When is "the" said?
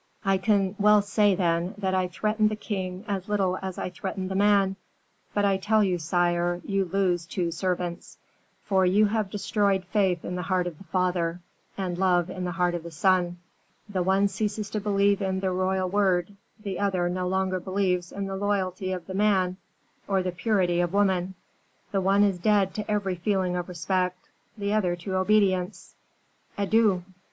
2.47-2.55, 4.29-4.33, 10.35-10.41, 10.79-10.85, 12.45-12.53, 12.81-12.89, 13.87-14.01, 15.39-15.51, 16.59-16.79, 18.25-18.35, 19.05-19.13, 20.23-20.31, 21.91-22.01, 24.57-24.73